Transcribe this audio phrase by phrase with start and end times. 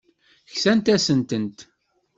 [0.51, 1.59] Kksent-asent-tent.